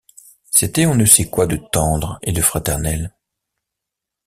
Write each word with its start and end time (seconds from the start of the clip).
C’était 0.49 0.87
on 0.87 0.95
ne 0.95 1.05
sait 1.05 1.29
quoi 1.29 1.45
de 1.45 1.57
tendre 1.57 2.17
et 2.23 2.31
de 2.31 2.41
fraternel. 2.41 3.13